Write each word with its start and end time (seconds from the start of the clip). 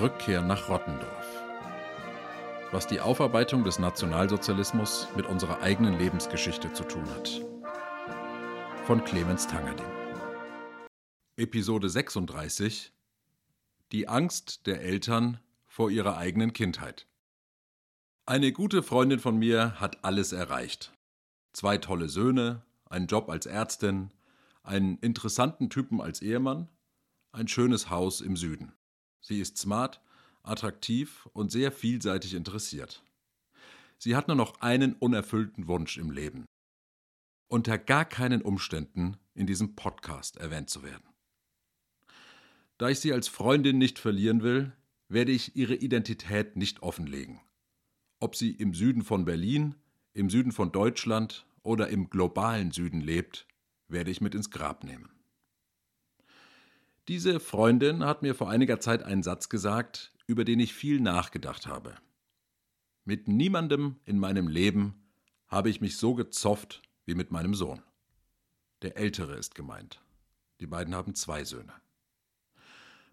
Rückkehr 0.00 0.42
nach 0.42 0.68
Rottendorf. 0.68 1.26
Was 2.70 2.86
die 2.86 3.00
Aufarbeitung 3.00 3.64
des 3.64 3.78
Nationalsozialismus 3.78 5.08
mit 5.16 5.26
unserer 5.26 5.62
eigenen 5.62 5.98
Lebensgeschichte 5.98 6.72
zu 6.72 6.84
tun 6.84 7.08
hat. 7.10 7.42
Von 8.84 9.02
Clemens 9.04 9.46
Tangerding. 9.46 9.86
Episode 11.36 11.88
36 11.88 12.92
Die 13.92 14.06
Angst 14.06 14.66
der 14.66 14.82
Eltern 14.82 15.40
vor 15.66 15.90
ihrer 15.90 16.18
eigenen 16.18 16.52
Kindheit. 16.52 17.06
Eine 18.26 18.52
gute 18.52 18.82
Freundin 18.82 19.18
von 19.18 19.38
mir 19.38 19.80
hat 19.80 20.04
alles 20.04 20.32
erreicht. 20.32 20.92
Zwei 21.56 21.78
tolle 21.78 22.10
Söhne, 22.10 22.60
einen 22.84 23.06
Job 23.06 23.30
als 23.30 23.46
Ärztin, 23.46 24.10
einen 24.62 24.98
interessanten 24.98 25.70
Typen 25.70 26.02
als 26.02 26.20
Ehemann, 26.20 26.68
ein 27.32 27.48
schönes 27.48 27.88
Haus 27.88 28.20
im 28.20 28.36
Süden. 28.36 28.74
Sie 29.22 29.40
ist 29.40 29.56
smart, 29.56 30.02
attraktiv 30.42 31.26
und 31.32 31.50
sehr 31.50 31.72
vielseitig 31.72 32.34
interessiert. 32.34 33.02
Sie 33.96 34.14
hat 34.14 34.28
nur 34.28 34.36
noch 34.36 34.60
einen 34.60 34.96
unerfüllten 34.96 35.66
Wunsch 35.66 35.96
im 35.96 36.10
Leben. 36.10 36.44
Unter 37.48 37.78
gar 37.78 38.04
keinen 38.04 38.42
Umständen 38.42 39.16
in 39.32 39.46
diesem 39.46 39.76
Podcast 39.76 40.36
erwähnt 40.36 40.68
zu 40.68 40.82
werden. 40.82 41.08
Da 42.76 42.90
ich 42.90 43.00
sie 43.00 43.14
als 43.14 43.28
Freundin 43.28 43.78
nicht 43.78 43.98
verlieren 43.98 44.42
will, 44.42 44.74
werde 45.08 45.32
ich 45.32 45.56
ihre 45.56 45.76
Identität 45.76 46.56
nicht 46.56 46.82
offenlegen. 46.82 47.40
Ob 48.20 48.36
sie 48.36 48.50
im 48.50 48.74
Süden 48.74 49.02
von 49.02 49.24
Berlin, 49.24 49.74
im 50.12 50.30
Süden 50.30 50.52
von 50.52 50.72
Deutschland 50.72 51.45
oder 51.66 51.88
im 51.88 52.08
globalen 52.08 52.70
Süden 52.70 53.00
lebt, 53.00 53.46
werde 53.88 54.10
ich 54.10 54.20
mit 54.20 54.34
ins 54.34 54.50
Grab 54.50 54.84
nehmen. 54.84 55.10
Diese 57.08 57.38
Freundin 57.38 58.04
hat 58.04 58.22
mir 58.22 58.34
vor 58.34 58.50
einiger 58.50 58.80
Zeit 58.80 59.02
einen 59.02 59.22
Satz 59.22 59.48
gesagt, 59.48 60.12
über 60.26 60.44
den 60.44 60.58
ich 60.58 60.74
viel 60.74 61.00
nachgedacht 61.00 61.66
habe. 61.66 61.94
Mit 63.04 63.28
niemandem 63.28 63.96
in 64.04 64.18
meinem 64.18 64.48
Leben 64.48 64.94
habe 65.46 65.70
ich 65.70 65.80
mich 65.80 65.96
so 65.96 66.14
gezofft 66.14 66.82
wie 67.04 67.14
mit 67.14 67.30
meinem 67.30 67.54
Sohn. 67.54 67.82
Der 68.82 68.96
Ältere 68.96 69.36
ist 69.36 69.54
gemeint. 69.54 70.00
Die 70.60 70.66
beiden 70.66 70.94
haben 70.94 71.14
zwei 71.14 71.44
Söhne. 71.44 71.72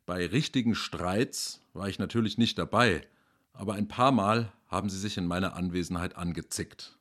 Bei 0.05 0.25
richtigen 0.25 0.75
Streits 0.75 1.61
war 1.73 1.87
ich 1.87 1.99
natürlich 1.99 2.37
nicht 2.37 2.57
dabei, 2.57 3.07
aber 3.53 3.75
ein 3.75 3.87
paar 3.87 4.11
Mal 4.11 4.51
haben 4.67 4.89
sie 4.89 4.99
sich 4.99 5.17
in 5.17 5.27
meiner 5.27 5.55
Anwesenheit 5.55 6.15
angezickt. 6.15 6.97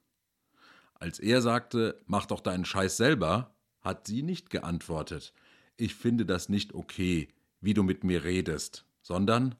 Als 1.02 1.18
er 1.18 1.42
sagte, 1.42 2.00
mach 2.06 2.26
doch 2.26 2.38
deinen 2.38 2.64
Scheiß 2.64 2.96
selber, 2.96 3.56
hat 3.80 4.06
sie 4.06 4.22
nicht 4.22 4.50
geantwortet, 4.50 5.34
ich 5.76 5.96
finde 5.96 6.24
das 6.24 6.48
nicht 6.48 6.74
okay, 6.74 7.26
wie 7.60 7.74
du 7.74 7.82
mit 7.82 8.04
mir 8.04 8.22
redest, 8.22 8.86
sondern 9.02 9.56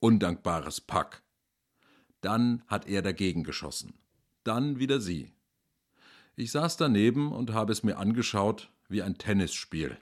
undankbares 0.00 0.80
Pack. 0.80 1.22
Dann 2.20 2.64
hat 2.66 2.88
er 2.88 3.02
dagegen 3.02 3.44
geschossen. 3.44 3.94
Dann 4.42 4.80
wieder 4.80 5.00
sie. 5.00 5.30
Ich 6.34 6.50
saß 6.50 6.76
daneben 6.76 7.30
und 7.30 7.52
habe 7.52 7.70
es 7.70 7.84
mir 7.84 7.96
angeschaut 7.96 8.72
wie 8.88 9.02
ein 9.02 9.16
Tennisspiel. 9.16 9.96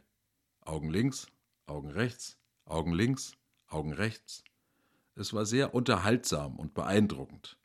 Augen 0.63 0.89
links, 0.89 1.27
Augen 1.67 1.91
rechts, 1.91 2.39
Augen 2.65 2.95
links, 2.95 3.35
Augen 3.67 3.93
rechts. 3.93 4.43
Es 5.17 5.35
war 5.35 5.45
sehr 5.45 5.75
unterhaltsam 5.75 6.59
und 6.59 6.73
beeindruckend, 6.73 7.59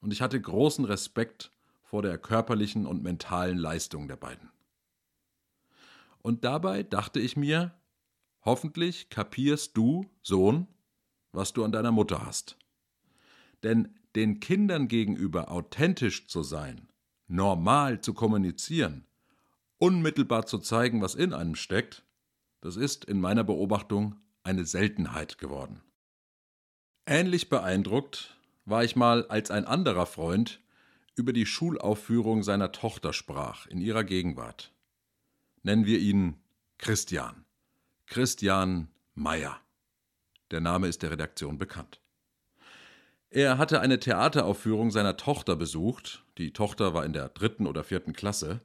und 0.00 0.10
ich 0.10 0.22
hatte 0.22 0.40
großen 0.40 0.86
Respekt 0.86 1.50
vor 1.86 2.02
der 2.02 2.18
körperlichen 2.18 2.84
und 2.84 3.02
mentalen 3.02 3.58
Leistung 3.58 4.08
der 4.08 4.16
beiden. 4.16 4.50
Und 6.20 6.44
dabei 6.44 6.82
dachte 6.82 7.20
ich 7.20 7.36
mir, 7.36 7.72
hoffentlich 8.44 9.08
kapierst 9.08 9.76
du, 9.76 10.10
Sohn, 10.20 10.66
was 11.30 11.52
du 11.52 11.64
an 11.64 11.70
deiner 11.70 11.92
Mutter 11.92 12.26
hast. 12.26 12.58
Denn 13.62 13.94
den 14.16 14.40
Kindern 14.40 14.88
gegenüber 14.88 15.50
authentisch 15.52 16.26
zu 16.26 16.42
sein, 16.42 16.88
normal 17.28 18.00
zu 18.00 18.14
kommunizieren, 18.14 19.06
unmittelbar 19.78 20.46
zu 20.46 20.58
zeigen, 20.58 21.02
was 21.02 21.14
in 21.14 21.32
einem 21.32 21.54
steckt, 21.54 22.04
das 22.60 22.76
ist 22.76 23.04
in 23.04 23.20
meiner 23.20 23.44
Beobachtung 23.44 24.16
eine 24.42 24.64
Seltenheit 24.64 25.38
geworden. 25.38 25.82
Ähnlich 27.06 27.48
beeindruckt 27.48 28.36
war 28.64 28.82
ich 28.82 28.96
mal, 28.96 29.28
als 29.28 29.52
ein 29.52 29.64
anderer 29.64 30.06
Freund 30.06 30.60
über 31.16 31.32
die 31.32 31.46
Schulaufführung 31.46 32.42
seiner 32.42 32.72
Tochter 32.72 33.12
sprach 33.12 33.66
in 33.66 33.80
ihrer 33.80 34.04
Gegenwart 34.04 34.72
nennen 35.66 35.84
wir 35.84 35.98
ihn 35.98 36.36
Christian. 36.78 37.44
Christian 38.06 38.88
Meyer. 39.14 39.58
Der 40.52 40.60
Name 40.60 40.86
ist 40.86 41.02
der 41.02 41.10
Redaktion 41.10 41.58
bekannt. 41.58 42.00
Er 43.30 43.58
hatte 43.58 43.80
eine 43.80 43.98
Theateraufführung 43.98 44.92
seiner 44.92 45.16
Tochter 45.16 45.56
besucht, 45.56 46.24
die 46.38 46.52
Tochter 46.52 46.94
war 46.94 47.04
in 47.04 47.12
der 47.12 47.28
dritten 47.28 47.66
oder 47.66 47.82
vierten 47.82 48.12
Klasse, 48.12 48.60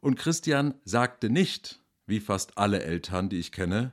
und 0.00 0.16
Christian 0.16 0.74
sagte 0.84 1.30
nicht, 1.30 1.80
wie 2.06 2.18
fast 2.18 2.58
alle 2.58 2.82
Eltern, 2.82 3.28
die 3.28 3.38
ich 3.38 3.52
kenne, 3.52 3.92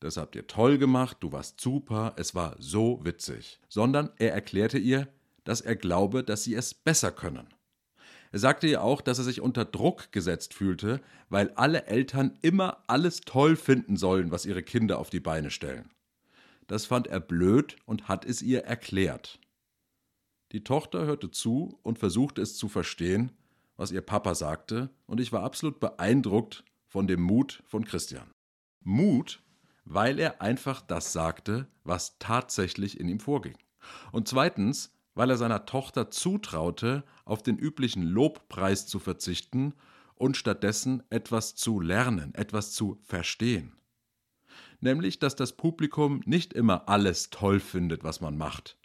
das 0.00 0.16
habt 0.16 0.34
ihr 0.34 0.48
toll 0.48 0.78
gemacht, 0.78 1.18
du 1.20 1.30
warst 1.30 1.60
super, 1.60 2.14
es 2.16 2.34
war 2.34 2.56
so 2.58 3.00
witzig, 3.04 3.60
sondern 3.68 4.10
er 4.18 4.34
erklärte 4.34 4.78
ihr, 4.78 5.06
dass 5.44 5.60
er 5.60 5.76
glaube, 5.76 6.24
dass 6.24 6.44
sie 6.44 6.54
es 6.54 6.74
besser 6.74 7.12
können. 7.12 7.48
Er 8.32 8.40
sagte 8.40 8.66
ja 8.66 8.80
auch, 8.80 9.00
dass 9.00 9.18
er 9.18 9.24
sich 9.24 9.40
unter 9.40 9.64
Druck 9.64 10.10
gesetzt 10.10 10.54
fühlte, 10.54 11.00
weil 11.28 11.52
alle 11.52 11.86
Eltern 11.86 12.36
immer 12.42 12.82
alles 12.88 13.20
toll 13.20 13.54
finden 13.54 13.96
sollen, 13.96 14.32
was 14.32 14.44
ihre 14.44 14.64
Kinder 14.64 14.98
auf 14.98 15.08
die 15.08 15.20
Beine 15.20 15.50
stellen. 15.50 15.90
Das 16.66 16.86
fand 16.86 17.06
er 17.06 17.20
blöd 17.20 17.76
und 17.84 18.08
hat 18.08 18.24
es 18.24 18.42
ihr 18.42 18.64
erklärt. 18.64 19.38
Die 20.52 20.64
Tochter 20.64 21.04
hörte 21.04 21.30
zu 21.30 21.78
und 21.82 21.98
versuchte 21.98 22.42
es 22.42 22.56
zu 22.56 22.68
verstehen, 22.68 23.32
was 23.76 23.92
ihr 23.92 24.00
Papa 24.00 24.34
sagte, 24.34 24.90
und 25.06 25.20
ich 25.20 25.32
war 25.32 25.42
absolut 25.42 25.80
beeindruckt 25.80 26.64
von 26.86 27.06
dem 27.06 27.20
Mut 27.20 27.62
von 27.66 27.84
Christian. 27.84 28.30
Mut, 28.82 29.42
weil 29.84 30.18
er 30.18 30.40
einfach 30.40 30.80
das 30.80 31.12
sagte, 31.12 31.66
was 31.82 32.18
tatsächlich 32.18 32.98
in 33.00 33.08
ihm 33.08 33.20
vorging. 33.20 33.56
Und 34.12 34.28
zweitens, 34.28 34.93
weil 35.14 35.30
er 35.30 35.36
seiner 35.36 35.66
Tochter 35.66 36.10
zutraute, 36.10 37.04
auf 37.24 37.42
den 37.42 37.56
üblichen 37.56 38.02
Lobpreis 38.02 38.86
zu 38.86 38.98
verzichten 38.98 39.74
und 40.16 40.36
stattdessen 40.36 41.02
etwas 41.10 41.54
zu 41.54 41.80
lernen, 41.80 42.34
etwas 42.34 42.72
zu 42.72 42.98
verstehen. 43.02 43.72
Nämlich, 44.80 45.18
dass 45.18 45.36
das 45.36 45.56
Publikum 45.56 46.20
nicht 46.26 46.52
immer 46.52 46.88
alles 46.88 47.30
toll 47.30 47.60
findet, 47.60 48.04
was 48.04 48.20
man 48.20 48.36
macht, 48.36 48.76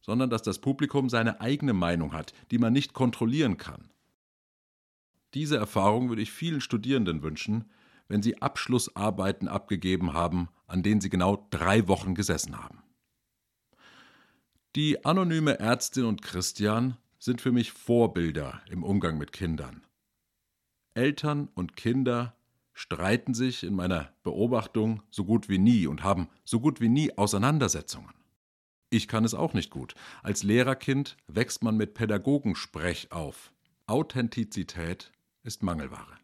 sondern 0.00 0.30
dass 0.30 0.42
das 0.42 0.60
Publikum 0.60 1.08
seine 1.08 1.40
eigene 1.40 1.72
Meinung 1.72 2.12
hat, 2.12 2.32
die 2.50 2.58
man 2.58 2.72
nicht 2.72 2.92
kontrollieren 2.92 3.56
kann. 3.56 3.90
Diese 5.34 5.56
Erfahrung 5.56 6.08
würde 6.08 6.22
ich 6.22 6.30
vielen 6.30 6.60
Studierenden 6.60 7.22
wünschen, 7.22 7.64
wenn 8.08 8.22
sie 8.22 8.40
Abschlussarbeiten 8.40 9.48
abgegeben 9.48 10.12
haben, 10.12 10.48
an 10.66 10.82
denen 10.82 11.00
sie 11.00 11.10
genau 11.10 11.46
drei 11.50 11.88
Wochen 11.88 12.14
gesessen 12.14 12.62
haben. 12.62 12.83
Die 14.76 15.04
anonyme 15.04 15.60
Ärztin 15.60 16.04
und 16.04 16.20
Christian 16.20 16.96
sind 17.20 17.40
für 17.40 17.52
mich 17.52 17.70
Vorbilder 17.70 18.60
im 18.68 18.82
Umgang 18.82 19.18
mit 19.18 19.30
Kindern. 19.30 19.86
Eltern 20.94 21.48
und 21.54 21.76
Kinder 21.76 22.34
streiten 22.72 23.34
sich 23.34 23.62
in 23.62 23.76
meiner 23.76 24.12
Beobachtung 24.24 25.00
so 25.10 25.24
gut 25.24 25.48
wie 25.48 25.58
nie 25.58 25.86
und 25.86 26.02
haben 26.02 26.28
so 26.44 26.58
gut 26.58 26.80
wie 26.80 26.88
nie 26.88 27.16
Auseinandersetzungen. 27.16 28.12
Ich 28.90 29.06
kann 29.06 29.24
es 29.24 29.32
auch 29.32 29.54
nicht 29.54 29.70
gut. 29.70 29.94
Als 30.24 30.42
Lehrerkind 30.42 31.16
wächst 31.28 31.62
man 31.62 31.76
mit 31.76 31.94
Pädagogensprech 31.94 33.12
auf. 33.12 33.52
Authentizität 33.86 35.12
ist 35.44 35.62
Mangelware. 35.62 36.18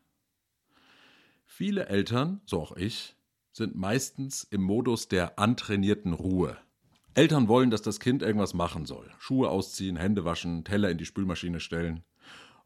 Viele 1.44 1.86
Eltern, 1.86 2.40
so 2.46 2.60
auch 2.60 2.76
ich, 2.76 3.14
sind 3.52 3.76
meistens 3.76 4.42
im 4.42 4.62
Modus 4.62 5.06
der 5.06 5.38
antrainierten 5.38 6.14
Ruhe. 6.14 6.58
Eltern 7.14 7.48
wollen, 7.48 7.70
dass 7.70 7.82
das 7.82 7.98
Kind 7.98 8.22
irgendwas 8.22 8.54
machen 8.54 8.86
soll. 8.86 9.10
Schuhe 9.18 9.48
ausziehen, 9.48 9.96
Hände 9.96 10.24
waschen, 10.24 10.64
Teller 10.64 10.90
in 10.90 10.98
die 10.98 11.06
Spülmaschine 11.06 11.60
stellen. 11.60 12.04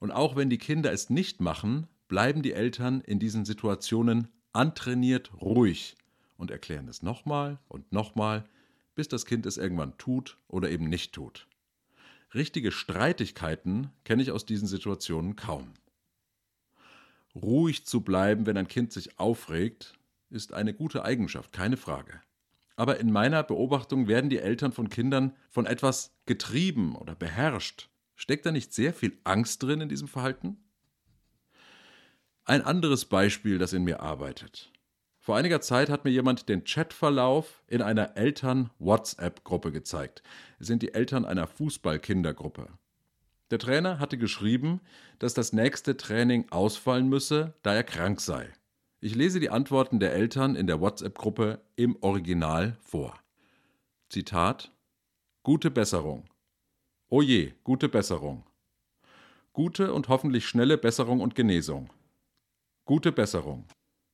Und 0.00 0.10
auch 0.10 0.36
wenn 0.36 0.50
die 0.50 0.58
Kinder 0.58 0.92
es 0.92 1.08
nicht 1.08 1.40
machen, 1.40 1.86
bleiben 2.08 2.42
die 2.42 2.52
Eltern 2.52 3.00
in 3.00 3.18
diesen 3.18 3.44
Situationen 3.44 4.28
antrainiert 4.52 5.32
ruhig 5.40 5.96
und 6.36 6.50
erklären 6.50 6.88
es 6.88 7.02
nochmal 7.02 7.58
und 7.68 7.90
nochmal, 7.92 8.44
bis 8.94 9.08
das 9.08 9.24
Kind 9.24 9.46
es 9.46 9.56
irgendwann 9.56 9.96
tut 9.96 10.38
oder 10.48 10.70
eben 10.70 10.88
nicht 10.88 11.14
tut. 11.14 11.48
Richtige 12.34 12.72
Streitigkeiten 12.72 13.90
kenne 14.04 14.22
ich 14.22 14.30
aus 14.30 14.44
diesen 14.44 14.68
Situationen 14.68 15.36
kaum. 15.36 15.72
Ruhig 17.34 17.86
zu 17.86 18.02
bleiben, 18.02 18.46
wenn 18.46 18.56
ein 18.56 18.68
Kind 18.68 18.92
sich 18.92 19.18
aufregt, 19.18 19.94
ist 20.30 20.52
eine 20.52 20.74
gute 20.74 21.04
Eigenschaft, 21.04 21.52
keine 21.52 21.76
Frage. 21.76 22.20
Aber 22.76 22.98
in 22.98 23.12
meiner 23.12 23.42
Beobachtung 23.42 24.08
werden 24.08 24.30
die 24.30 24.38
Eltern 24.38 24.72
von 24.72 24.88
Kindern 24.88 25.36
von 25.48 25.66
etwas 25.66 26.16
getrieben 26.26 26.96
oder 26.96 27.14
beherrscht. 27.14 27.88
Steckt 28.16 28.46
da 28.46 28.52
nicht 28.52 28.72
sehr 28.72 28.92
viel 28.92 29.18
Angst 29.24 29.62
drin 29.62 29.80
in 29.80 29.88
diesem 29.88 30.08
Verhalten? 30.08 30.58
Ein 32.44 32.62
anderes 32.62 33.04
Beispiel, 33.04 33.58
das 33.58 33.72
in 33.72 33.84
mir 33.84 34.00
arbeitet. 34.00 34.70
Vor 35.18 35.36
einiger 35.36 35.62
Zeit 35.62 35.88
hat 35.88 36.04
mir 36.04 36.10
jemand 36.10 36.50
den 36.50 36.64
Chatverlauf 36.64 37.62
in 37.66 37.80
einer 37.80 38.16
Eltern-WhatsApp-Gruppe 38.16 39.72
gezeigt. 39.72 40.22
Es 40.58 40.66
sind 40.66 40.82
die 40.82 40.92
Eltern 40.92 41.24
einer 41.24 41.46
Fußballkindergruppe. 41.46 42.68
Der 43.50 43.58
Trainer 43.58 44.00
hatte 44.00 44.18
geschrieben, 44.18 44.80
dass 45.18 45.32
das 45.32 45.54
nächste 45.54 45.96
Training 45.96 46.50
ausfallen 46.50 47.08
müsse, 47.08 47.54
da 47.62 47.74
er 47.74 47.84
krank 47.84 48.20
sei. 48.20 48.52
Ich 49.04 49.14
lese 49.14 49.38
die 49.38 49.50
Antworten 49.50 50.00
der 50.00 50.14
Eltern 50.14 50.56
in 50.56 50.66
der 50.66 50.80
WhatsApp-Gruppe 50.80 51.60
im 51.76 51.94
Original 52.00 52.78
vor. 52.80 53.20
Zitat 54.08 54.72
Gute 55.42 55.70
Besserung. 55.70 56.24
Oh 57.10 57.20
je, 57.20 57.52
gute 57.64 57.90
Besserung. 57.90 58.46
Gute 59.52 59.92
und 59.92 60.08
hoffentlich 60.08 60.46
schnelle 60.48 60.78
Besserung 60.78 61.20
und 61.20 61.34
Genesung. 61.34 61.92
Gute 62.86 63.12
Besserung. 63.12 63.66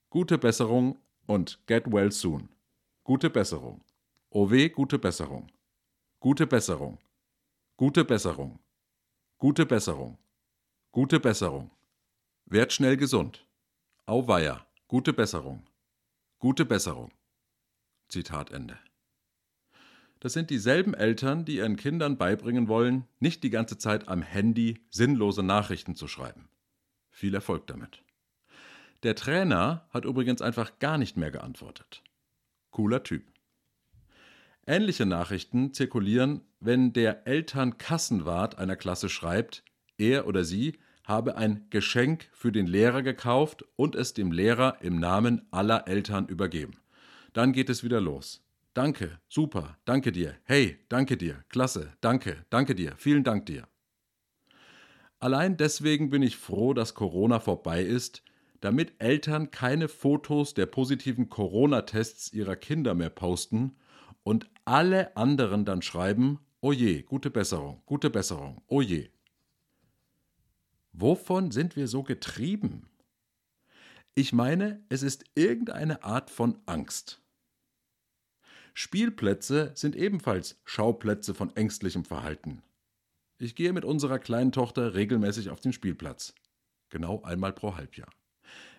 Gute 0.09 0.39
Besserung 0.39 0.99
und 1.29 1.65
get 1.69 1.85
well 1.93 2.11
soon. 2.11 2.49
Gute 3.05 3.31
Besserung. 3.31 3.85
Oh 4.31 4.51
weh, 4.51 4.71
gute 4.71 4.99
Besserung. 4.99 5.53
Gute 6.19 6.49
Besserung. 6.49 6.99
Gute 7.77 8.05
Besserung. 8.05 8.59
Gute 9.39 9.67
Besserung. 9.67 10.19
Gute 10.91 11.21
Besserung. 11.21 11.71
Werd 12.47 12.73
schnell 12.73 12.97
gesund. 12.97 13.47
Auweia. 14.05 14.67
Gute 14.91 15.13
Besserung. 15.13 15.63
Gute 16.41 16.65
Besserung. 16.65 17.13
Zitat 18.09 18.51
Ende. 18.51 18.77
Das 20.19 20.33
sind 20.33 20.51
dieselben 20.51 20.95
Eltern, 20.95 21.45
die 21.45 21.59
ihren 21.59 21.77
Kindern 21.77 22.19
beibringen 22.19 22.67
wollen, 22.67 23.07
nicht 23.21 23.45
die 23.45 23.51
ganze 23.51 23.79
Zeit 23.79 24.09
am 24.09 24.21
Handy 24.21 24.81
sinnlose 24.91 25.45
Nachrichten 25.45 25.95
zu 25.95 26.09
schreiben. 26.09 26.49
Viel 27.09 27.37
Erfolg 27.37 27.69
damit. 27.69 28.03
Der 29.05 29.15
Trainer 29.15 29.89
hat 29.91 30.07
übrigens 30.07 30.43
einfach 30.43 30.81
gar 30.81 30.99
nicht 30.99 31.17
mehr 31.17 31.31
geantwortet. 31.31 32.03
Cooler 32.73 33.05
Typ. 33.05 33.31
Ähnliche 34.67 35.07
Nachrichten 35.07 35.73
zirkulieren, 35.73 36.41
wenn 36.59 36.93
der 36.93 37.29
Elternkassenwart 37.29 38.59
einer 38.59 38.75
Klasse 38.75 39.09
schreibt, 39.09 39.63
er 39.99 40.27
oder 40.27 40.43
sie 40.43 40.81
habe 41.11 41.37
ein 41.37 41.67
Geschenk 41.69 42.29
für 42.33 42.53
den 42.53 42.67
Lehrer 42.67 43.03
gekauft 43.03 43.65
und 43.77 43.95
es 43.95 44.15
dem 44.15 44.33
Lehrer 44.33 44.79
im 44.81 44.99
Namen 44.99 45.43
aller 45.51 45.87
Eltern 45.89 46.27
übergeben. 46.27 46.79
Dann 47.35 47.53
geht 47.53 47.69
es 47.69 47.85
wieder 47.85 48.01
los. 48.01 48.43
Danke, 48.73 49.19
super, 49.29 49.77
danke 49.85 50.13
dir, 50.13 50.37
hey, 50.45 50.79
danke 50.89 51.17
dir, 51.17 51.45
klasse, 51.49 51.93
danke, 52.01 52.47
danke 52.49 52.77
dir, 52.77 52.95
vielen 52.97 53.25
Dank 53.25 53.47
dir. 53.47 53.67
Allein 55.19 55.57
deswegen 55.57 56.09
bin 56.09 56.23
ich 56.23 56.37
froh, 56.37 56.73
dass 56.73 56.95
Corona 56.95 57.41
vorbei 57.41 57.83
ist, 57.83 58.23
damit 58.61 58.95
Eltern 58.99 59.51
keine 59.51 59.89
Fotos 59.89 60.55
der 60.55 60.67
positiven 60.67 61.29
Corona-Tests 61.29 62.33
ihrer 62.33 62.57
Kinder 62.57 62.95
mehr 62.95 63.11
posten 63.11 63.77
und 64.23 64.49
alle 64.65 65.17
anderen 65.17 65.65
dann 65.65 65.83
schreiben, 65.83 66.39
oh 66.61 66.73
je, 66.73 67.03
gute 67.03 67.31
Besserung, 67.31 67.83
gute 67.85 68.09
Besserung, 68.09 68.63
oh 68.69 68.81
je. 68.81 69.11
Wovon 71.01 71.51
sind 71.51 71.77
wir 71.77 71.89
so 71.89 72.03
getrieben? 72.03 72.87
Ich 74.15 74.35
meine, 74.35 74.85
es 74.91 75.03
ist 75.03 75.25
irgendeine 75.35 76.05
Art 76.05 76.31
von 76.31 76.59
Angst. 76.67 77.23
Spielplätze 78.75 79.73
sind 79.75 79.97
ebenfalls 79.97 80.61
Schauplätze 80.67 81.33
von 81.33 81.57
ängstlichem 81.57 82.05
Verhalten. 82.05 82.63
Ich 83.39 83.55
gehe 83.55 83.73
mit 83.73 83.87
unserer 83.87 84.19
kleinen 84.19 84.53
Tochter 84.53 84.95
regelmäßig 84.95 85.49
auf 85.49 85.61
den 85.61 85.73
Spielplatz. 85.73 86.35
Genau 86.91 87.23
einmal 87.23 87.55
pro 87.55 87.77
Halbjahr. 87.77 88.11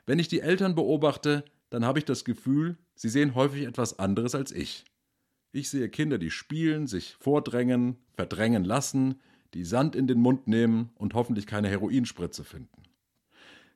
Wenn 0.06 0.20
ich 0.20 0.28
die 0.28 0.42
Eltern 0.42 0.76
beobachte, 0.76 1.44
dann 1.72 1.86
habe 1.86 1.98
ich 1.98 2.06
das 2.06 2.24
Gefühl, 2.24 2.78
sie 2.94 3.10
sehen 3.10 3.34
häufig 3.34 3.64
etwas 3.64 3.98
anderes 3.98 4.36
als 4.36 4.52
ich. 4.52 4.86
Ich 5.54 5.72
sehe 5.72 5.90
Kinder, 5.90 6.20
die 6.20 6.30
spielen, 6.30 6.86
sich 6.86 7.16
vordrängen, 7.16 7.98
verdrängen 8.14 8.64
lassen, 8.64 9.20
die 9.54 9.66
Sand 9.66 9.96
in 9.96 10.08
den 10.08 10.20
Mund 10.20 10.48
nehmen 10.48 10.92
und 10.96 11.14
hoffentlich 11.14 11.46
keine 11.46 11.68
Heroinspritze 11.70 12.44
finden. 12.44 12.84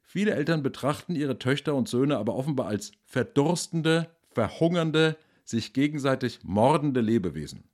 Viele 0.03 0.33
Eltern 0.33 0.63
betrachten 0.63 1.15
ihre 1.15 1.39
Töchter 1.39 1.75
und 1.75 1.89
Söhne 1.89 2.17
aber 2.17 2.35
offenbar 2.35 2.67
als 2.67 2.91
verdurstende, 3.03 4.09
verhungernde, 4.31 5.17
sich 5.43 5.73
gegenseitig 5.73 6.39
mordende 6.43 7.01
Lebewesen. 7.01 7.65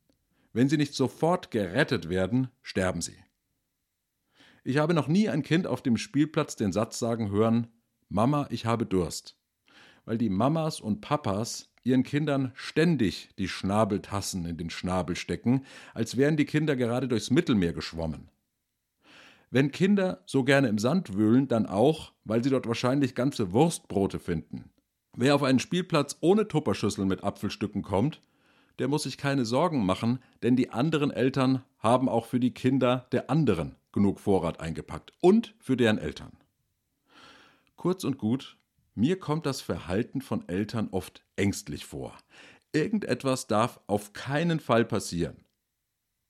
Wenn 0.53 0.67
sie 0.67 0.77
nicht 0.77 0.93
sofort 0.93 1.51
gerettet 1.51 2.09
werden, 2.09 2.49
sterben 2.61 3.01
sie. 3.01 3.17
Ich 4.63 4.77
habe 4.77 4.93
noch 4.93 5.07
nie 5.07 5.29
ein 5.29 5.43
Kind 5.43 5.65
auf 5.65 5.81
dem 5.81 5.97
Spielplatz 5.97 6.55
den 6.55 6.71
Satz 6.71 6.99
sagen 6.99 7.31
hören, 7.31 7.67
Mama, 8.09 8.47
ich 8.49 8.65
habe 8.65 8.85
Durst. 8.85 9.37
Weil 10.05 10.17
die 10.17 10.29
Mamas 10.29 10.81
und 10.81 11.01
Papas 11.01 11.70
ihren 11.83 12.03
Kindern 12.03 12.51
ständig 12.55 13.29
die 13.37 13.47
Schnabeltassen 13.47 14.45
in 14.45 14.57
den 14.57 14.69
Schnabel 14.69 15.15
stecken, 15.15 15.65
als 15.93 16.17
wären 16.17 16.37
die 16.37 16.45
Kinder 16.45 16.75
gerade 16.75 17.07
durchs 17.07 17.31
Mittelmeer 17.31 17.73
geschwommen. 17.73 18.29
Wenn 19.49 19.71
Kinder 19.71 20.23
so 20.25 20.43
gerne 20.43 20.69
im 20.69 20.77
Sand 20.77 21.15
wühlen, 21.17 21.47
dann 21.47 21.65
auch, 21.65 22.13
weil 22.23 22.43
sie 22.43 22.49
dort 22.49 22.67
wahrscheinlich 22.67 23.15
ganze 23.15 23.51
Wurstbrote 23.51 24.19
finden. 24.19 24.69
Wer 25.13 25.35
auf 25.35 25.43
einen 25.43 25.59
Spielplatz 25.59 26.17
ohne 26.21 26.47
Tupperschüssel 26.47 27.05
mit 27.05 27.23
Apfelstücken 27.23 27.81
kommt, 27.81 28.21
der 28.79 28.87
muss 28.87 29.03
sich 29.03 29.17
keine 29.17 29.43
Sorgen 29.43 29.85
machen, 29.85 30.19
denn 30.41 30.55
die 30.55 30.69
anderen 30.69 31.11
Eltern 31.11 31.63
haben 31.79 32.07
auch 32.07 32.25
für 32.25 32.39
die 32.39 32.53
Kinder 32.53 33.07
der 33.11 33.29
anderen 33.29 33.75
genug 33.91 34.21
Vorrat 34.21 34.61
eingepackt 34.61 35.11
und 35.19 35.53
für 35.59 35.75
deren 35.75 35.97
Eltern. 35.97 36.31
Kurz 37.75 38.05
und 38.05 38.17
gut, 38.17 38.57
mir 38.93 39.19
kommt 39.19 39.45
das 39.45 39.61
Verhalten 39.61 40.21
von 40.21 40.47
Eltern 40.47 40.89
oft 40.91 41.23
ängstlich 41.35 41.85
vor. 41.85 42.17
Irgendetwas 42.73 43.47
darf 43.47 43.79
auf 43.87 44.13
keinen 44.13 44.59
Fall 44.59 44.85
passieren. 44.85 45.45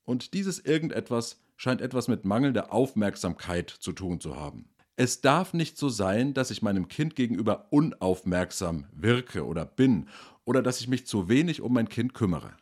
Und 0.04 0.34
dieses 0.34 0.60
irgendetwas 0.60 1.42
scheint 1.56 1.81
etwas 1.81 2.08
mit 2.08 2.25
mangelnder 2.25 2.74
Aufmerksamkeit 2.74 3.69
zu 3.69 3.92
tun 3.92 4.19
zu 4.19 4.36
haben. 4.36 4.69
Es 4.96 5.22
darf 5.22 5.54
nicht 5.54 5.78
so 5.78 5.90
sein, 5.90 6.34
dass 6.34 6.52
ich 6.52 6.62
meinem 6.62 6.88
Kind 6.88 7.16
gegenüber 7.16 7.68
unaufmerksam 7.72 8.88
wirke 8.92 9.46
oder 9.46 9.66
bin 9.66 10.08
oder 10.44 10.62
dass 10.62 10.81
ich 10.81 10.88
mich 10.88 11.08
zu 11.08 11.30
wenig 11.30 11.62
um 11.62 11.74
mein 11.74 11.90
Kind 11.90 12.13
kümmere. 12.13 12.56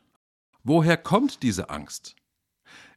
Woher 0.64 0.98
kommt 0.98 1.44
diese 1.44 1.70
Angst? 1.70 2.16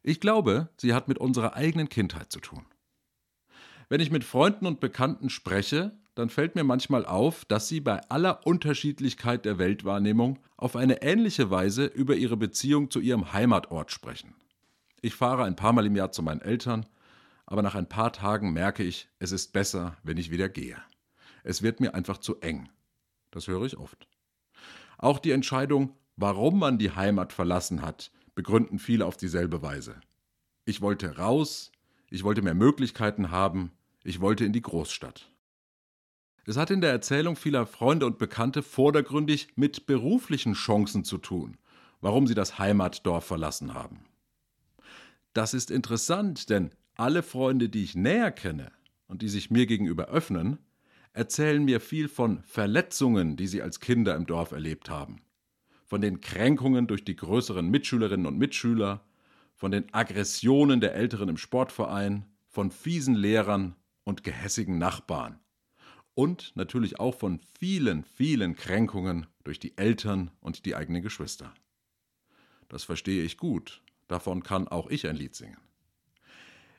Ich 0.03 0.21
glaube, 0.21 0.69
sie 0.77 0.95
hat 0.95 1.09
mit 1.09 1.19
unserer 1.19 1.55
eigenen 1.55 1.89
Kindheit 1.89 2.33
zu 2.33 2.41
tun. 2.41 2.67
Wenn 3.89 4.01
ich 4.01 4.11
mit 4.11 4.25
Freunden 4.25 4.67
und 4.67 4.81
Bekannten 4.81 5.31
spreche, 5.31 5.97
dann 6.15 6.29
fällt 6.29 6.55
mir 6.55 6.65
manchmal 6.65 7.07
auf, 7.07 7.45
dass 7.45 7.69
sie 7.69 7.81
bei 7.81 8.01
aller 8.11 8.47
Unterschiedlichkeit 8.47 9.45
der 9.45 9.59
Weltwahrnehmung 9.59 10.39
auf 10.57 10.77
eine 10.77 11.03
ähnliche 11.03 11.51
Weise 11.51 11.87
über 11.87 12.17
ihre 12.17 12.37
Beziehung 12.37 12.91
zu 12.91 13.01
ihrem 13.01 13.33
Heimatort 13.33 13.91
sprechen. 13.91 14.35
Ich 15.01 15.15
fahre 15.15 15.45
ein 15.45 15.57
paar 15.57 15.73
Mal 15.73 15.87
im 15.87 15.97
Jahr 15.97 16.13
zu 16.13 16.23
meinen 16.23 16.43
Eltern, 16.43 16.87
aber 17.47 17.63
nach 17.63 17.75
ein 17.75 17.89
paar 17.89 18.13
Tagen 18.13 18.53
merke 18.53 18.83
ich, 18.83 19.09
es 19.19 19.33
ist 19.33 19.53
besser, 19.53 19.97
wenn 20.03 20.19
ich 20.19 20.31
wieder 20.31 20.49
gehe. 20.49 20.77
Es 21.45 21.63
wird 21.63 21.81
mir 21.81 21.95
einfach 21.95 22.19
zu 22.19 22.41
eng. 22.41 22.69
Das 23.31 23.49
höre 23.49 23.65
ich 23.65 23.79
oft. 23.79 24.07
Auch 24.99 25.19
die 25.19 25.33
Entscheidung, 25.33 25.97
warum 26.17 26.59
man 26.59 26.79
die 26.79 26.93
Heimat 26.93 27.33
verlassen 27.33 27.83
hat, 27.83 28.13
begründen 28.35 28.79
viele 28.79 29.07
auf 29.07 29.17
dieselbe 29.17 29.63
Weise. 29.63 30.01
Ich 30.65 30.81
wollte 30.81 31.17
raus, 31.17 31.73
ich 32.11 32.23
wollte 32.23 32.43
mehr 32.43 32.55
Möglichkeiten 32.55 33.31
haben, 33.31 33.73
ich 34.05 34.21
wollte 34.21 34.45
in 34.45 34.53
die 34.53 34.63
Großstadt. 34.63 35.32
Es 36.45 36.57
hat 36.57 36.73
in 36.73 36.81
der 36.81 36.91
Erzählung 36.91 37.37
vieler 37.37 37.67
Freunde 37.67 38.05
und 38.05 38.19
Bekannte 38.19 38.63
vordergründig 38.63 39.49
mit 39.55 39.87
beruflichen 39.87 40.55
Chancen 40.55 41.05
zu 41.05 41.19
tun, 41.19 41.57
warum 42.01 42.27
sie 42.27 42.35
das 42.35 42.59
Heimatdorf 42.59 43.25
verlassen 43.25 43.75
haben. 43.75 44.05
Das 45.35 45.55
ist 45.55 45.71
interessant, 45.71 46.51
denn 46.51 46.71
alle 46.97 47.23
Freunde, 47.23 47.69
die 47.69 47.85
ich 47.85 47.95
näher 47.95 48.33
kenne 48.33 48.73
und 49.07 49.23
die 49.23 49.29
sich 49.29 49.53
mir 49.53 49.67
gegenüber 49.67 50.09
öffnen, 50.09 50.59
erzählen 51.13 51.65
mir 51.65 51.79
viel 51.81 52.09
von 52.09 52.43
Verletzungen, 52.43 53.37
die 53.37 53.47
sie 53.47 53.63
als 53.63 53.79
Kinder 53.79 54.17
im 54.17 54.27
Dorf 54.27 54.51
erlebt 54.51 54.91
haben, 54.91 55.23
von 55.87 56.01
den 56.01 56.21
Kränkungen 56.21 56.89
durch 56.89 57.05
die 57.05 57.17
größeren 57.17 57.69
Mitschülerinnen 57.69 58.27
und 58.27 58.37
Mitschüler, 58.37 59.05
von 59.55 59.71
den 59.71 59.95
Aggressionen 59.95 60.81
der 60.81 60.95
Älteren 60.95 61.29
im 61.29 61.37
Sportverein, 61.37 62.25
von 62.49 62.73
fiesen 62.73 63.15
Lehrern 63.15 63.77
und 64.03 64.25
gehässigen 64.25 64.79
Nachbarn 64.79 65.39
und 66.15 66.53
natürlich 66.55 67.01
auch 67.01 67.15
von 67.15 67.41
vielen, 67.59 68.05
vielen 68.05 68.55
Kränkungen 68.55 69.27
durch 69.45 69.59
die 69.59 69.77
Eltern 69.77 70.31
und 70.41 70.67
die 70.67 70.75
eigenen 70.75 71.03
Geschwister. 71.03 71.53
Das 72.69 72.85
verstehe 72.85 73.23
ich 73.23 73.37
gut, 73.37 73.83
davon 74.09 74.43
kann 74.43 74.69
auch 74.69 74.89
ich 74.91 75.07
ein 75.07 75.17
Lied 75.17 75.35
singen. 75.35 75.59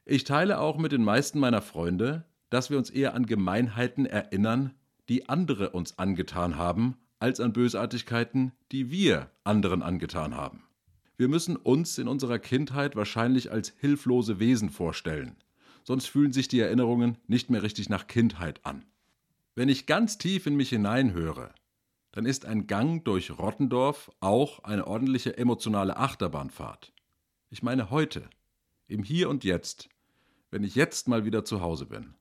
Ich 0.06 0.24
teile 0.24 0.60
auch 0.60 0.78
mit 0.78 0.92
den 0.92 1.04
meisten 1.04 1.40
meiner 1.40 1.62
Freunde, 1.62 2.26
dass 2.50 2.70
wir 2.70 2.78
uns 2.78 2.90
eher 2.90 3.14
an 3.14 3.26
Gemeinheiten 3.26 4.06
erinnern, 4.06 4.74
die 5.10 5.30
andere 5.30 5.72
uns 5.72 5.98
angetan 5.98 6.58
haben, 6.58 6.98
als 7.20 7.40
an 7.40 7.54
Bösartigkeiten, 7.54 8.52
die 8.72 8.92
wir 8.92 9.32
anderen 9.44 9.82
angetan 9.82 10.36
haben. 10.36 10.64
Wir 11.16 11.28
müssen 11.28 11.56
uns 11.56 11.98
in 11.98 12.08
unserer 12.08 12.40
Kindheit 12.40 12.96
wahrscheinlich 12.96 13.52
als 13.52 13.74
hilflose 13.80 14.40
Wesen 14.40 14.70
vorstellen, 14.70 15.38
sonst 15.84 16.08
fühlen 16.08 16.34
sich 16.34 16.48
die 16.48 16.60
Erinnerungen 16.60 17.18
nicht 17.28 17.50
mehr 17.50 17.64
richtig 17.64 17.88
nach 17.88 18.08
Kindheit 18.08 18.66
an. 18.66 18.84
Wenn 19.56 19.70
ich 19.70 19.86
ganz 19.86 20.18
tief 20.18 20.48
in 20.48 20.56
mich 20.56 20.70
hineinhöre, 20.70 21.54
dann 22.12 22.26
ist 22.26 22.46
ein 22.46 22.66
Gang 22.66 23.06
durch 23.06 23.38
Rottendorf 23.38 24.12
auch 24.20 24.64
eine 24.64 24.88
ordentliche 24.88 25.38
emotionale 25.38 25.96
Achterbahnfahrt. 25.96 26.92
Ich 27.52 27.62
meine 27.62 27.92
heute, 27.92 28.28
im 28.88 29.04
Hier 29.04 29.30
und 29.30 29.44
Jetzt, 29.44 29.90
wenn 30.50 30.64
ich 30.64 30.74
jetzt 30.74 31.08
mal 31.08 31.24
wieder 31.24 31.46
zu 31.46 31.62
Hause 31.62 31.86
bin. 31.86 32.16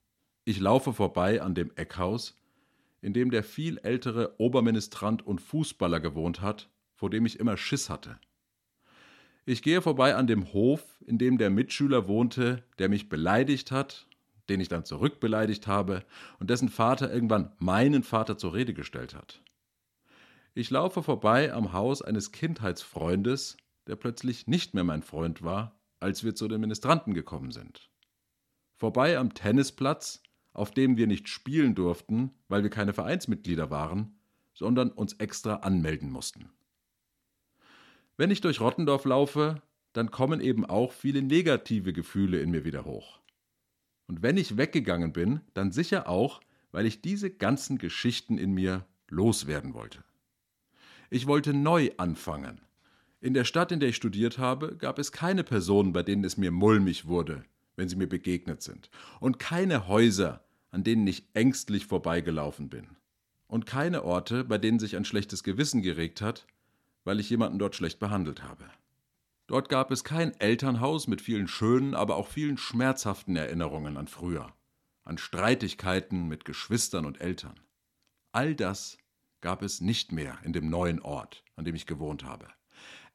Ich 0.44 0.60
laufe 0.60 0.92
vorbei 0.92 1.40
an 1.40 1.54
dem 1.54 1.72
Eckhaus, 1.74 2.36
in 3.00 3.14
dem 3.14 3.30
der 3.30 3.42
viel 3.42 3.78
ältere 3.78 4.34
Oberministrant 4.38 5.26
und 5.26 5.40
Fußballer 5.40 6.00
gewohnt 6.00 6.42
hat, 6.42 6.68
vor 6.94 7.08
dem 7.08 7.24
ich 7.24 7.40
immer 7.40 7.56
Schiss 7.56 7.88
hatte. 7.88 8.18
Ich 9.46 9.62
gehe 9.62 9.80
vorbei 9.80 10.16
an 10.16 10.26
dem 10.26 10.52
Hof, 10.52 10.84
in 11.06 11.16
dem 11.16 11.38
der 11.38 11.48
Mitschüler 11.48 12.08
wohnte, 12.08 12.62
der 12.78 12.90
mich 12.90 13.08
beleidigt 13.08 13.70
hat, 13.70 14.06
den 14.48 14.60
ich 14.60 14.68
dann 14.68 14.84
zurückbeleidigt 14.84 15.66
habe 15.66 16.04
und 16.38 16.50
dessen 16.50 16.68
Vater 16.68 17.12
irgendwann 17.12 17.52
meinen 17.58 18.02
Vater 18.02 18.36
zur 18.36 18.54
Rede 18.54 18.74
gestellt 18.74 19.14
hat. 19.14 19.42
Ich 20.54 20.70
laufe 20.70 21.02
vorbei 21.02 21.52
am 21.52 21.72
Haus 21.72 22.02
eines 22.02 22.32
Kindheitsfreundes, 22.32 23.56
der 23.86 23.96
plötzlich 23.96 24.46
nicht 24.46 24.74
mehr 24.74 24.84
mein 24.84 25.02
Freund 25.02 25.42
war, 25.42 25.80
als 26.00 26.24
wir 26.24 26.34
zu 26.34 26.48
den 26.48 26.60
Ministranten 26.60 27.14
gekommen 27.14 27.52
sind 27.52 27.88
vorbei 28.82 29.16
am 29.16 29.32
Tennisplatz, 29.32 30.24
auf 30.54 30.72
dem 30.72 30.96
wir 30.96 31.06
nicht 31.06 31.28
spielen 31.28 31.76
durften, 31.76 32.32
weil 32.48 32.64
wir 32.64 32.68
keine 32.68 32.92
Vereinsmitglieder 32.92 33.70
waren, 33.70 34.18
sondern 34.54 34.90
uns 34.90 35.12
extra 35.20 35.54
anmelden 35.58 36.10
mussten. 36.10 36.50
Wenn 38.16 38.32
ich 38.32 38.40
durch 38.40 38.60
Rottendorf 38.60 39.04
laufe, 39.04 39.62
dann 39.92 40.10
kommen 40.10 40.40
eben 40.40 40.66
auch 40.66 40.90
viele 40.90 41.22
negative 41.22 41.92
Gefühle 41.92 42.40
in 42.40 42.50
mir 42.50 42.64
wieder 42.64 42.84
hoch. 42.84 43.20
Und 44.06 44.22
wenn 44.22 44.36
ich 44.36 44.56
weggegangen 44.56 45.12
bin, 45.12 45.40
dann 45.54 45.72
sicher 45.72 46.08
auch, 46.08 46.40
weil 46.70 46.86
ich 46.86 47.02
diese 47.02 47.30
ganzen 47.30 47.78
Geschichten 47.78 48.38
in 48.38 48.52
mir 48.52 48.86
loswerden 49.08 49.74
wollte. 49.74 50.02
Ich 51.10 51.26
wollte 51.26 51.52
neu 51.52 51.90
anfangen. 51.98 52.60
In 53.20 53.34
der 53.34 53.44
Stadt, 53.44 53.70
in 53.70 53.78
der 53.78 53.90
ich 53.90 53.96
studiert 53.96 54.38
habe, 54.38 54.76
gab 54.76 54.98
es 54.98 55.12
keine 55.12 55.44
Personen, 55.44 55.92
bei 55.92 56.02
denen 56.02 56.24
es 56.24 56.36
mir 56.36 56.50
mulmig 56.50 57.06
wurde, 57.06 57.44
wenn 57.76 57.88
sie 57.88 57.96
mir 57.96 58.08
begegnet 58.08 58.62
sind, 58.62 58.90
und 59.20 59.38
keine 59.38 59.86
Häuser, 59.86 60.42
an 60.70 60.82
denen 60.82 61.06
ich 61.06 61.28
ängstlich 61.34 61.86
vorbeigelaufen 61.86 62.68
bin, 62.68 62.96
und 63.46 63.66
keine 63.66 64.02
Orte, 64.02 64.44
bei 64.44 64.58
denen 64.58 64.78
sich 64.78 64.96
ein 64.96 65.04
schlechtes 65.04 65.44
Gewissen 65.44 65.82
geregt 65.82 66.20
hat, 66.20 66.46
weil 67.04 67.20
ich 67.20 67.30
jemanden 67.30 67.58
dort 67.58 67.76
schlecht 67.76 67.98
behandelt 67.98 68.42
habe. 68.42 68.64
Dort 69.52 69.68
gab 69.68 69.90
es 69.90 70.02
kein 70.02 70.32
Elternhaus 70.40 71.08
mit 71.08 71.20
vielen 71.20 71.46
schönen, 71.46 71.94
aber 71.94 72.16
auch 72.16 72.26
vielen 72.26 72.56
schmerzhaften 72.56 73.36
Erinnerungen 73.36 73.98
an 73.98 74.08
früher, 74.08 74.50
an 75.04 75.18
Streitigkeiten 75.18 76.26
mit 76.26 76.46
Geschwistern 76.46 77.04
und 77.04 77.20
Eltern. 77.20 77.60
All 78.32 78.54
das 78.54 78.96
gab 79.42 79.60
es 79.60 79.82
nicht 79.82 80.10
mehr 80.10 80.38
in 80.42 80.54
dem 80.54 80.70
neuen 80.70 81.02
Ort, 81.02 81.44
an 81.54 81.66
dem 81.66 81.74
ich 81.74 81.84
gewohnt 81.84 82.24
habe. 82.24 82.48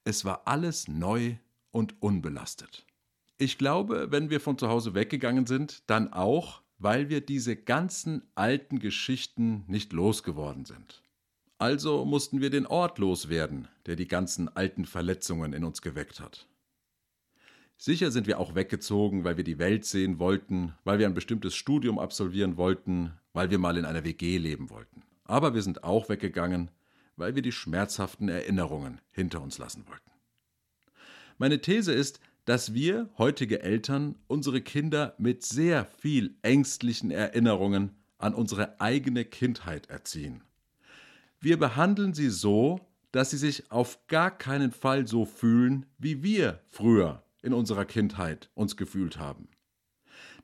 Es 0.04 0.26
war 0.26 0.44
alles 0.46 0.88
neu 0.88 1.38
und 1.72 2.00
unbelastet. 2.04 2.86
Ich 3.40 3.58
glaube, 3.58 4.12
wenn 4.12 4.30
wir 4.30 4.40
von 4.40 4.60
zu 4.60 4.70
Hause 4.70 4.94
weggegangen 4.94 5.48
sind, 5.48 5.90
dann 5.90 6.14
auch, 6.14 6.62
weil 6.78 7.10
wir 7.10 7.22
diese 7.22 7.56
ganzen 7.56 8.30
alten 8.36 8.78
Geschichten 8.78 9.64
nicht 9.66 9.92
losgeworden 9.92 10.66
sind. 10.66 11.02
Also 11.60 12.06
mussten 12.06 12.40
wir 12.40 12.52
den 12.52 12.68
Ort 12.68 13.00
loswerden, 13.00 13.68
der 13.88 13.96
die 13.96 14.08
ganzen 14.08 14.48
alten 14.56 14.86
Verletzungen 14.86 15.54
in 15.54 15.64
uns 15.64 15.82
geweckt 15.82 16.20
hat. 16.20 16.48
Sicher 17.78 18.12
sind 18.12 18.28
wir 18.28 18.40
auch 18.40 18.56
weggezogen, 18.56 19.24
weil 19.24 19.38
wir 19.38 19.44
die 19.44 19.60
Welt 19.60 19.86
sehen 19.86 20.20
wollten, 20.20 20.74
weil 20.84 21.00
wir 21.00 21.08
ein 21.08 21.14
bestimmtes 21.14 21.56
Studium 21.56 22.00
absolvieren 22.00 22.58
wollten, 22.58 23.14
weil 23.34 23.50
wir 23.50 23.60
mal 23.60 23.78
in 23.78 23.86
einer 23.86 24.04
WG 24.04 24.38
leben 24.38 24.70
wollten. 24.70 25.04
Aber 25.26 25.54
wir 25.54 25.62
sind 25.62 25.84
auch 25.84 26.10
weggegangen, 26.10 26.72
weil 27.16 27.36
wir 27.36 27.42
die 27.42 27.52
schmerzhaften 27.52 28.30
Erinnerungen 28.30 29.02
hinter 29.12 29.42
uns 29.42 29.58
lassen 29.58 29.88
wollten. 29.88 30.12
Meine 31.38 31.62
These 31.62 31.92
ist, 31.92 32.20
dass 32.46 32.74
wir, 32.74 33.10
heutige 33.18 33.62
Eltern, 33.62 34.16
unsere 34.28 34.62
Kinder 34.62 35.16
mit 35.18 35.44
sehr 35.44 35.86
viel 35.86 36.36
ängstlichen 36.44 37.12
Erinnerungen 37.12 37.96
an 38.18 38.34
unsere 38.34 38.80
eigene 38.80 39.26
Kindheit 39.26 39.88
erziehen. 39.88 40.44
Wir 41.40 41.60
behandeln 41.60 42.14
sie 42.14 42.30
so, 42.30 42.80
dass 43.12 43.30
sie 43.30 43.38
sich 43.38 43.72
auf 43.72 44.06
gar 44.08 44.32
keinen 44.32 44.72
Fall 44.72 45.08
so 45.08 45.26
fühlen, 45.26 45.86
wie 45.98 46.24
wir 46.24 46.62
früher 46.68 47.24
in 47.42 47.54
unserer 47.54 47.86
Kindheit 47.86 48.50
uns 48.56 48.76
gefühlt 48.76 49.18
haben. 49.18 49.48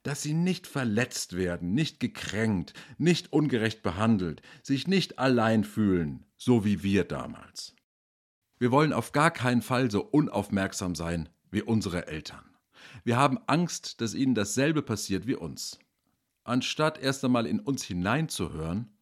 Dass 0.04 0.22
sie 0.22 0.34
nicht 0.34 0.68
verletzt 0.68 1.36
werden, 1.36 1.74
nicht 1.74 2.00
gekränkt, 2.00 2.74
nicht 2.98 3.34
ungerecht 3.34 3.82
behandelt, 3.84 4.42
sich 4.62 4.88
nicht 4.88 5.18
allein 5.18 5.64
fühlen, 5.64 6.26
so 6.36 6.66
wie 6.66 6.84
wir 6.84 7.06
damals. 7.06 7.76
Wir 8.60 8.72
wollen 8.72 8.94
auf 8.94 9.12
gar 9.12 9.32
keinen 9.32 9.62
Fall 9.62 9.90
so 9.90 10.04
unaufmerksam 10.04 10.96
sein 10.96 11.30
wie 11.52 11.62
unsere 11.62 12.08
Eltern. 12.08 12.46
Wir 13.04 13.18
haben 13.18 13.40
Angst, 13.48 14.02
dass 14.02 14.14
ihnen 14.14 14.36
dasselbe 14.36 14.82
passiert 14.82 15.26
wie 15.26 15.36
uns. 15.36 15.80
Anstatt 16.44 16.98
erst 16.98 17.24
einmal 17.24 17.46
in 17.46 17.60
uns 17.60 17.84
hineinzuhören 17.84 18.94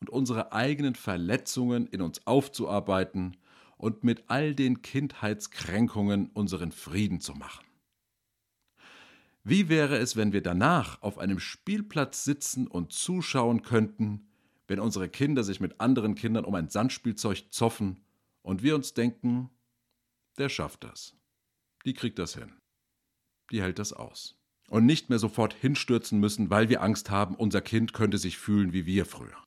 und 0.00 0.10
unsere 0.10 0.52
eigenen 0.52 0.94
Verletzungen 0.94 1.86
in 1.86 2.02
uns 2.02 2.26
aufzuarbeiten 2.26 3.36
und 3.76 4.04
mit 4.04 4.24
all 4.28 4.54
den 4.54 4.82
Kindheitskränkungen 4.82 6.30
unseren 6.32 6.72
Frieden 6.72 7.20
zu 7.20 7.34
machen. 7.34 7.64
Wie 9.44 9.68
wäre 9.68 9.98
es, 9.98 10.16
wenn 10.16 10.32
wir 10.32 10.42
danach 10.42 11.02
auf 11.02 11.18
einem 11.18 11.38
Spielplatz 11.38 12.24
sitzen 12.24 12.66
und 12.66 12.92
zuschauen 12.92 13.62
könnten, 13.62 14.28
wenn 14.66 14.80
unsere 14.80 15.08
Kinder 15.08 15.44
sich 15.44 15.60
mit 15.60 15.80
anderen 15.80 16.16
Kindern 16.16 16.44
um 16.44 16.54
ein 16.54 16.68
Sandspielzeug 16.68 17.52
zoffen 17.52 18.00
und 18.42 18.62
wir 18.62 18.74
uns 18.74 18.94
denken, 18.94 19.50
der 20.38 20.48
schafft 20.48 20.82
das 20.82 21.16
die 21.86 21.94
kriegt 21.94 22.18
das 22.18 22.34
hin. 22.34 22.52
Die 23.50 23.62
hält 23.62 23.78
das 23.78 23.92
aus. 23.92 24.36
Und 24.68 24.84
nicht 24.84 25.08
mehr 25.08 25.20
sofort 25.20 25.54
hinstürzen 25.54 26.18
müssen, 26.18 26.50
weil 26.50 26.68
wir 26.68 26.82
Angst 26.82 27.10
haben, 27.10 27.36
unser 27.36 27.60
Kind 27.60 27.92
könnte 27.92 28.18
sich 28.18 28.36
fühlen 28.36 28.72
wie 28.72 28.84
wir 28.84 29.06
früher. 29.06 29.45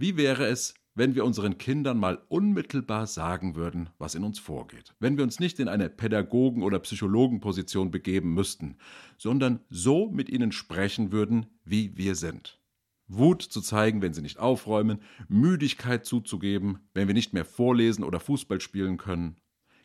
Wie 0.00 0.16
wäre 0.16 0.46
es, 0.46 0.74
wenn 0.94 1.16
wir 1.16 1.24
unseren 1.24 1.58
Kindern 1.58 1.98
mal 1.98 2.22
unmittelbar 2.28 3.08
sagen 3.08 3.56
würden, 3.56 3.90
was 3.98 4.14
in 4.14 4.22
uns 4.22 4.38
vorgeht, 4.38 4.94
wenn 5.00 5.16
wir 5.16 5.24
uns 5.24 5.40
nicht 5.40 5.58
in 5.58 5.66
eine 5.66 5.88
Pädagogen- 5.88 6.62
oder 6.62 6.78
Psychologenposition 6.78 7.90
begeben 7.90 8.32
müssten, 8.32 8.76
sondern 9.16 9.58
so 9.70 10.08
mit 10.08 10.28
ihnen 10.28 10.52
sprechen 10.52 11.10
würden, 11.10 11.46
wie 11.64 11.96
wir 11.96 12.14
sind. 12.14 12.60
Wut 13.08 13.42
zu 13.42 13.60
zeigen, 13.60 14.00
wenn 14.00 14.14
sie 14.14 14.22
nicht 14.22 14.38
aufräumen, 14.38 15.00
Müdigkeit 15.28 16.06
zuzugeben, 16.06 16.78
wenn 16.94 17.08
wir 17.08 17.14
nicht 17.14 17.32
mehr 17.32 17.44
vorlesen 17.44 18.04
oder 18.04 18.20
Fußball 18.20 18.60
spielen 18.60 18.98
können, 18.98 19.36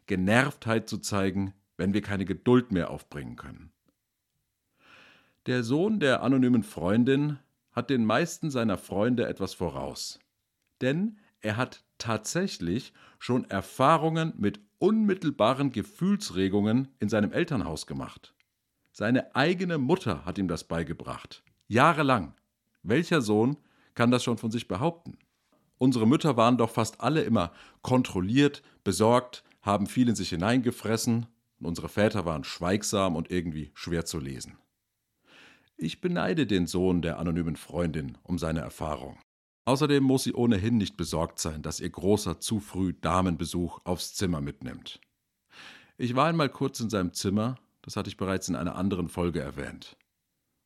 Genervtheit 0.06 0.88
zu 0.88 1.00
zeigen, 1.00 1.54
wenn 1.76 1.96
wir 1.96 2.02
keine 2.02 2.26
Geduld 2.26 2.72
mehr 2.72 2.92
aufbringen 2.92 3.36
können. 3.36 3.72
Der 5.48 5.64
Sohn 5.64 6.00
der 6.00 6.22
anonymen 6.22 6.62
Freundin 6.62 7.40
hat 7.74 7.90
den 7.90 8.06
meisten 8.06 8.50
seiner 8.50 8.78
Freunde 8.78 9.28
etwas 9.28 9.54
voraus, 9.54 10.20
denn 10.82 11.20
er 11.42 11.58
hat 11.58 11.84
tatsächlich 11.98 12.94
schon 13.20 13.50
Erfahrungen 13.50 14.34
mit 14.38 14.62
unmittelbaren 14.80 15.72
Gefühlsregungen 15.72 16.88
in 17.00 17.10
seinem 17.10 17.32
Elternhaus 17.32 17.88
gemacht. 17.88 18.34
Seine 18.92 19.36
eigene 19.36 19.78
Mutter 19.78 20.26
hat 20.26 20.38
ihm 20.38 20.48
das 20.48 20.66
beigebracht, 20.66 21.44
jahrelang. 21.68 22.36
Welcher 22.84 23.22
Sohn 23.22 23.58
kann 23.96 24.12
das 24.12 24.24
schon 24.24 24.38
von 24.38 24.52
sich 24.52 24.68
behaupten? 24.68 25.18
Unsere 25.78 26.08
Mütter 26.08 26.38
waren 26.38 26.58
doch 26.58 26.70
fast 26.70 27.02
alle 27.02 27.24
immer 27.24 27.52
kontrolliert, 27.82 28.62
besorgt, 28.84 29.44
haben 29.62 29.88
viel 29.88 30.10
in 30.10 30.16
sich 30.16 30.30
hineingefressen 30.30 31.26
und 31.60 31.66
unsere 31.66 31.90
Väter 31.90 32.26
waren 32.26 32.44
schweigsam 32.44 33.16
und 33.16 33.32
irgendwie 33.32 33.72
schwer 33.74 34.06
zu 34.06 34.20
lesen. 34.20 34.58
Ich 35.78 36.02
beneide 36.02 36.46
den 36.46 36.68
Sohn 36.68 37.02
der 37.02 37.20
anonymen 37.20 37.56
Freundin 37.56 38.18
um 38.24 38.38
seine 38.38 38.62
Erfahrung. 38.62 39.18
Außerdem 39.66 40.04
muss 40.04 40.24
sie 40.24 40.34
ohnehin 40.34 40.78
nicht 40.78 40.98
besorgt 40.98 41.40
sein, 41.40 41.62
dass 41.62 41.80
ihr 41.80 41.90
großer 41.90 42.40
zu 42.40 42.60
früh 42.60 42.94
Damenbesuch 42.94 43.80
aufs 43.86 44.14
Zimmer 44.14 44.42
mitnimmt. 44.42 45.00
Ich 45.98 46.16
war 46.16 46.28
einmal 46.28 46.50
kurz 46.50 46.80
in 46.80 46.90
seinem 46.90 47.14
Zimmer, 47.14 47.56
das 47.82 47.96
hatte 47.96 48.10
ich 48.10 48.18
bereits 48.18 48.50
in 48.50 48.56
einer 48.56 48.76
anderen 48.76 49.08
Folge 49.08 49.40
erwähnt. 49.40 49.96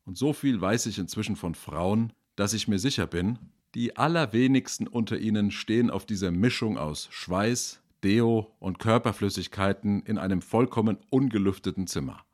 Und 0.04 0.16
so 0.16 0.32
viel 0.32 0.60
weiß 0.60 0.86
ich 0.86 0.98
inzwischen 0.98 1.36
von 1.36 1.54
Frauen, 1.54 2.12
dass 2.34 2.54
ich 2.54 2.66
mir 2.66 2.78
sicher 2.78 3.06
bin, 3.06 3.38
die 3.74 3.96
allerwenigsten 3.96 4.86
unter 4.86 5.18
ihnen 5.18 5.50
stehen 5.50 5.90
auf 5.90 6.06
dieser 6.06 6.30
Mischung 6.30 6.78
aus 6.78 7.08
Schweiß, 7.10 7.80
Deo 8.02 8.54
und 8.58 8.78
Körperflüssigkeiten 8.78 10.02
in 10.02 10.18
einem 10.18 10.40
vollkommen 10.40 10.98
ungelüfteten 11.10 11.86
Zimmer. 11.86 12.24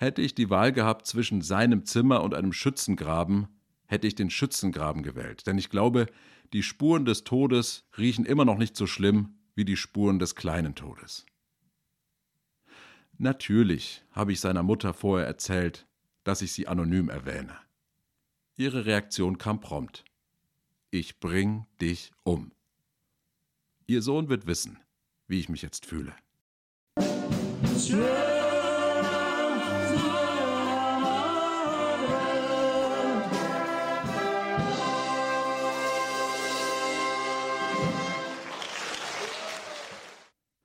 Hätte 0.00 0.22
ich 0.22 0.34
die 0.34 0.48
Wahl 0.48 0.72
gehabt 0.72 1.06
zwischen 1.06 1.42
seinem 1.42 1.84
Zimmer 1.84 2.22
und 2.22 2.32
einem 2.32 2.54
Schützengraben, 2.54 3.48
hätte 3.86 4.06
ich 4.06 4.14
den 4.14 4.30
Schützengraben 4.30 5.02
gewählt, 5.02 5.46
denn 5.46 5.58
ich 5.58 5.68
glaube, 5.68 6.06
die 6.54 6.62
Spuren 6.62 7.04
des 7.04 7.22
Todes 7.22 7.84
riechen 7.98 8.24
immer 8.24 8.46
noch 8.46 8.56
nicht 8.56 8.78
so 8.78 8.86
schlimm 8.86 9.34
wie 9.54 9.66
die 9.66 9.76
Spuren 9.76 10.18
des 10.18 10.36
kleinen 10.36 10.74
Todes. 10.74 11.26
Natürlich 13.18 14.02
habe 14.12 14.32
ich 14.32 14.40
seiner 14.40 14.62
Mutter 14.62 14.94
vorher 14.94 15.26
erzählt, 15.26 15.86
dass 16.24 16.40
ich 16.40 16.52
sie 16.52 16.66
anonym 16.66 17.10
erwähne. 17.10 17.58
Ihre 18.56 18.86
Reaktion 18.86 19.36
kam 19.36 19.60
prompt. 19.60 20.06
Ich 20.90 21.20
bring 21.20 21.66
dich 21.78 22.10
um. 22.22 22.52
Ihr 23.86 24.00
Sohn 24.00 24.30
wird 24.30 24.46
wissen, 24.46 24.78
wie 25.28 25.40
ich 25.40 25.50
mich 25.50 25.60
jetzt 25.60 25.84
fühle. 25.84 26.14